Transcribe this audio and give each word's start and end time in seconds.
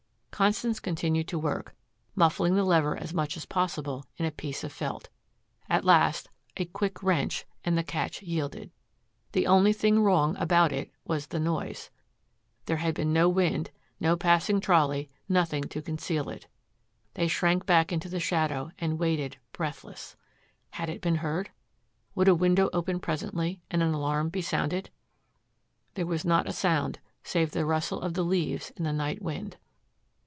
Constance 0.31 0.79
continued 0.79 1.27
to 1.27 1.37
work, 1.37 1.75
muffling 2.15 2.55
the 2.55 2.63
lever 2.63 2.97
as 2.97 3.13
much 3.13 3.37
as 3.37 3.45
possible 3.45 4.05
in 4.17 4.25
a 4.25 4.31
piece 4.31 4.63
of 4.63 4.73
felt. 4.73 5.07
At 5.69 5.85
last 5.85 6.29
a 6.57 6.65
quick 6.65 7.03
wrench 7.03 7.45
and 7.63 7.77
the 7.77 7.83
catch 7.83 8.23
yielded. 8.23 8.71
The 9.33 9.45
only 9.45 9.71
thing 9.71 10.01
wrong 10.01 10.35
about 10.37 10.71
it 10.71 10.89
was 11.05 11.27
the 11.27 11.39
noise. 11.39 11.91
There 12.65 12.77
had 12.77 12.95
been 12.95 13.13
no 13.13 13.29
wind, 13.29 13.69
no 13.99 14.17
passing 14.17 14.59
trolley, 14.59 15.09
nothing 15.29 15.65
to 15.65 15.79
conceal 15.79 16.27
it. 16.27 16.47
They 17.13 17.27
shrank 17.27 17.67
back 17.67 17.91
into 17.91 18.09
the 18.09 18.19
shadow, 18.19 18.71
and 18.79 18.97
waited 18.97 19.37
breathless. 19.53 20.15
Had 20.71 20.89
it 20.89 21.01
been 21.01 21.17
heard? 21.17 21.51
Would 22.15 22.27
a 22.27 22.33
window 22.33 22.71
open 22.73 22.99
presently 22.99 23.61
and 23.69 23.83
an 23.83 23.93
alarm 23.93 24.29
be 24.29 24.41
sounded? 24.41 24.89
There 25.93 26.07
was 26.07 26.25
not 26.25 26.49
a 26.49 26.51
sound, 26.51 26.97
save 27.23 27.51
the 27.51 27.63
rustle 27.63 28.01
of 28.01 28.15
the 28.15 28.23
leaves 28.25 28.71
in 28.75 28.85
the 28.85 28.91
night 28.93 29.21
wind. 29.21 29.57